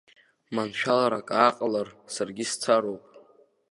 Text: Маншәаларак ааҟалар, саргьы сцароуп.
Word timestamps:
Маншәаларак 0.55 1.27
ааҟалар, 1.41 1.87
саргьы 2.13 2.45
сцароуп. 2.51 3.03